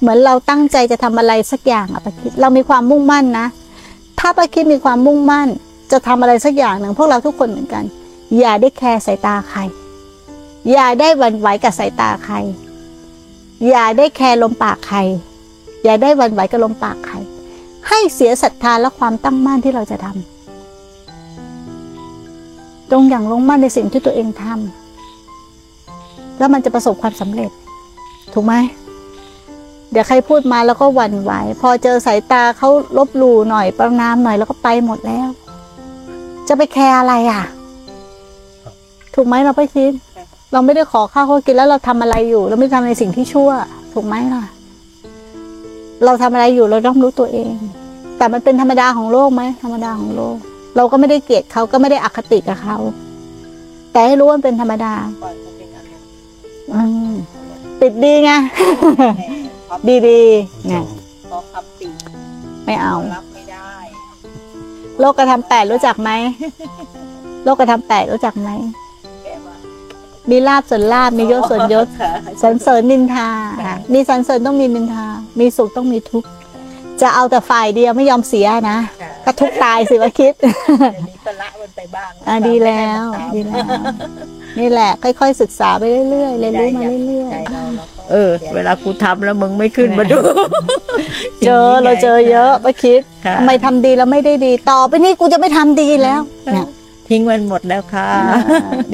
[0.00, 3.46] เหมือนเราตั้งใจจะทำอะไรสักอย่างอะป้าคิดเรามีความมุ่งมั่นนะ
[4.18, 5.48] ถ้าป้าคิดมีความมุ่งมั่น
[5.92, 7.84] จะทำอะไรสักอย่างหนึ่งพวกเราทุกคนเหมือนกัน
[8.38, 9.60] อย่าได้แคร์สายตาใคร
[10.72, 12.36] อย่าได้หวั่นไหวกับสายตาใคร
[13.68, 14.98] อย่าได้แคร์ลมปากใคร
[15.84, 17.16] อย่าได้หวั่นไหวกับลมปากใคร
[17.88, 27.50] ให้เสียศรัทธาและความตั้งมั่นที่เราจะทำตรงอย่างลงมั่นในสิ่งที่ตัวเองทำแล้วมันจะประสบความสำเร็จ
[28.32, 28.54] ถูกไหม
[29.90, 35.28] เดี๋ยวใครพูดมาแล้วก็หวั่นไหว พอเจอสายตาเขาลบหลู่หน่อย ประนามหน่อยแล้วก็ไปหมดแล้ว
[36.48, 37.42] จะไปแคร์อะไรอะ
[39.14, 39.92] ถูกไหมเราไปคิด
[40.52, 43.50] เราไม่ได้ขอข้าวเขากินแล้วเราทำอะไรอยู่ เราไม่ได้ทำในสิ่งที่ชั่ว
[43.92, 44.44] ถูกไหมล่ะ
[46.04, 47.54] เราทำอะไรอยู่เราต้องรู้ตัวเอง
[48.18, 50.36] แต่มันเป็นธรรมดาของโลกไหมธรรมดาของโลก
[50.76, 52.76] เราก็ไม่ได้เกลียดเขาก็ไม่ได้อคติกับเขา
[53.92, 56.06] แต่ให้รู้ว่ามันเป็นธรรมดาปล่อยเขาเป็นอารมณ์
[56.74, 57.12] อืม
[57.82, 58.30] ติดดีไง
[59.88, 60.74] ดีดีๆไง
[61.30, 61.88] พอคำติ
[62.64, 63.72] ไม่เอารับไม่ได้
[65.00, 66.10] โลกกระทำแปดรู้จักไหม
[67.44, 68.50] โลกกระทำแปดรู้จักไหม
[69.24, 69.56] แกว่า
[70.30, 73.28] มีลาบส่วนลาบมียศส่วนยศค่ะสรรเสริญนินทา
[73.92, 75.06] มีสรรเสริญต้องมีนินทา
[75.40, 76.28] มีสุขต้องมีทุกข์
[77.00, 80.50] จะเอาแต่ฝ่ายเดียวไม่ยอมเสียนะค่ะก็ทุกข์ตายสิวะคิดเดี๋
[81.00, 83.66] ยวนี้ก็ละมันไปบ้างอะดีแล้วดีแล้ว
[84.58, 87.36] นี่แหละ ค่อย ๆ ศึกษาไปเรื่อยๆเรียนรู้มาเรื่อยใจ
[88.10, 96.20] เราเราก็เออ เวลากูทำแล้วมึงไม่ขึ้นมาดูๆเจอเราเจอเยอะป้าคิดค่ะทำไมทำดีแล้วไม่ได้ดี ต่อไปนี้กูจะไม่ทำดีแล้ว
[96.52, 96.68] เนี่ย
[97.08, 98.40] ทิ้งมันหมดแล้วค่ะอ่า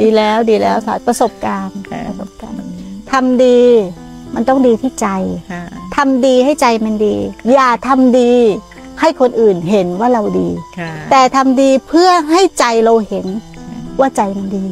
[0.00, 2.58] ดีแล้วดีแล้วค่ะประสบการณ์ค่ะประสบการณ์
[3.12, 3.60] ทำดี
[4.34, 5.08] มันต้องดีที่ใจ
[5.52, 5.62] ค่ะ
[5.96, 7.16] ทำดีให้ใจมันดี
[7.54, 8.32] อย่าทำดี
[9.00, 10.48] ให้คนอื่นเห็นว่าเราดี
[10.78, 13.26] ค่ะแต่ทำดีเพื่อให้ใจเราเห็น
[14.00, 14.64] ว่าใจมันดี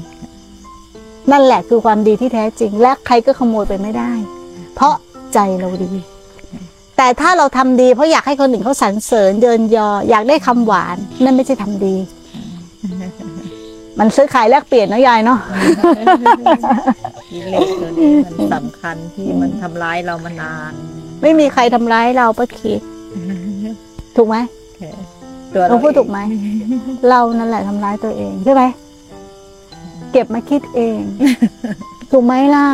[1.30, 4.12] นั่นแหละคือความดีที่แท้จริง และใครก็ขโมยไปไม่ได้
[4.74, 4.94] เพราะ
[5.34, 5.92] ใจเราดี
[6.96, 11.96] แต่ถ้าเราทำดีเพราะอยากให้คนอื่นเขาสรรเสริญเดินยอ อยากได้คำหวาน นั่นไม่ใช่ทำดี
[13.98, 15.38] มันซื้อขายแลกเปลี่ยนเนอะยายเนาะ
[17.30, 20.72] กิเลสตัวนี้มันสำคัญที่มันทำร้ายเรามานาน
[21.22, 22.80] ไม่มีใครทำร้ายเราป้าคิด
[24.16, 24.36] ถูกไหม
[25.54, 26.18] ตัวเราพูดถูกไหม
[27.10, 28.62] เรานั่นแหละทำร้ายตัวเองใช่ไหม
[30.12, 31.00] เก็บมาคิดเอง
[32.10, 32.66] ถูกไหมล่ะ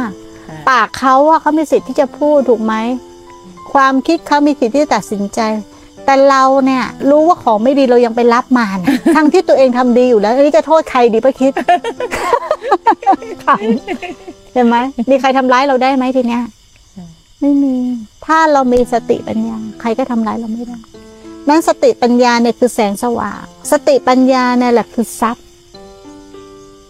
[0.69, 2.75] ปากเขาอะเขามีสิทธิ์ที่จะพูดถูกไหม
[3.73, 5.41] ความคิดเขามีสิทธิ์ที่จะตัดสินใจ
[6.05, 11.53] แต่เราเนี่ยรู้ว่าของไม่ดีเรายังไปรับมานะทั้งที่ตัวเองทำดีอยู่แล้วอันนี้จะโทษใครดีป้าคิด
[13.45, 14.77] ขำเห็นไหม
[15.11, 16.43] มีใครทำร้ายเราได้ไหมทีเนี้ย
[17.41, 17.75] ไม่มี
[18.27, 20.79] ถ้าเรามีสติปัญญา ใครก็ทำร้ายเราไม่ได้
[21.49, 25.47] นั้นสติปัญญาเนี่ยคือแสงสว่าง สติปัญญาเนี่ยแหละคือทรัพย์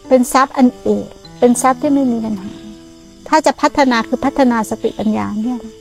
[0.08, 1.06] เป็นทรัพย์อันเอก
[1.38, 2.50] เป็นทรัพย์ที่ไม่มีปัญหา
[3.28, 5.72] ถ้าจะพัฒนาคือพัฒนาสติปัญญาเนี่ยแหละ